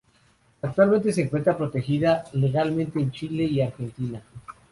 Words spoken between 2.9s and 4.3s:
en Chile y Argentina.